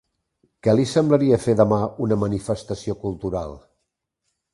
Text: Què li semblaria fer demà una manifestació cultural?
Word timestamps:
Què 0.67 0.73
li 0.77 0.85
semblaria 0.91 1.37
fer 1.43 1.53
demà 1.59 1.79
una 2.05 2.17
manifestació 2.23 2.97
cultural? 3.05 3.55